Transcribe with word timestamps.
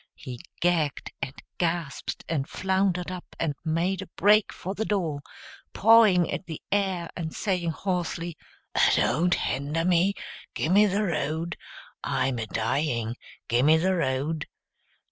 He 0.15 0.39
gagged 0.61 1.11
and 1.21 1.35
gasped, 1.59 2.25
and 2.27 2.49
floundered 2.49 3.11
up 3.11 3.35
and 3.39 3.53
made 3.63 4.01
a 4.01 4.07
break 4.15 4.51
for 4.51 4.73
the 4.73 4.83
door, 4.83 5.21
pawing 5.73 6.23
the 6.47 6.59
air 6.71 7.11
and 7.15 7.35
saying 7.35 7.69
hoarsely, 7.69 8.35
"Don't 8.95 9.35
hender 9.35 9.85
me! 9.85 10.15
gimme 10.55 10.87
the 10.87 11.03
road! 11.03 11.55
I'm 12.03 12.39
a 12.39 12.47
dying; 12.47 13.15
gimme 13.47 13.77
the 13.77 13.93
road!" 13.93 14.47